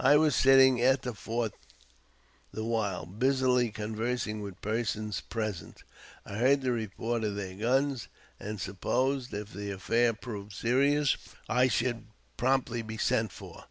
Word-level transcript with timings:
I 0.00 0.16
was 0.16 0.34
sitting 0.34 0.80
at 0.82 1.02
the 1.02 1.14
fort 1.14 1.54
the 2.50 2.64
while, 2.64 3.06
busily 3.06 3.70
conversing 3.70 4.42
with 4.42 4.60
persons 4.60 5.20
present; 5.20 5.84
I 6.26 6.34
heard 6.38 6.62
the 6.62 6.72
report 6.72 7.22
of 7.22 7.36
their 7.36 7.54
guns, 7.54 8.08
and 8.40 8.60
supposed, 8.60 9.32
if 9.32 9.52
the 9.52 9.70
affair 9.70 10.14
proved 10.14 10.52
serious, 10.52 11.16
I 11.48 11.68
should 11.68 12.08
be 12.08 12.12
promptly 12.36 12.82
sent 12.98 13.30
for. 13.30 13.66